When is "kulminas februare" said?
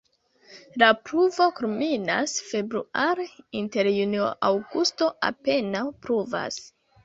1.59-3.27